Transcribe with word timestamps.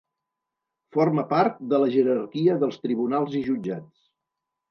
Forma 0.95 1.25
part 1.33 1.59
de 1.73 1.81
la 1.83 1.91
jerarquia 1.97 2.57
dels 2.63 2.79
tribunals 2.87 3.35
i 3.41 3.45
jutjats. 3.51 4.09